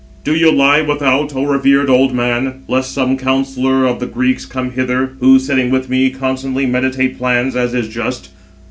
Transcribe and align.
"Do 0.23 0.33
you 0.33 0.51
lie 0.51 0.81
without, 0.81 1.35
O 1.35 1.43
revered 1.45 1.87
old 1.87 2.11
man, 2.11 2.63
lest 2.67 2.91
some 2.91 3.17
counsellor 3.17 3.85
of 3.85 3.99
the 3.99 4.07
Greeks 4.07 4.47
come 4.47 4.71
hither, 4.71 5.11
who, 5.19 5.37
sitting 5.37 5.69
with 5.69 5.89
me, 5.91 6.09
constantly 6.09 6.65
meditate 6.65 7.19
plans, 7.19 7.55
as 7.55 7.75
is 7.75 7.87
just. 7.87 8.29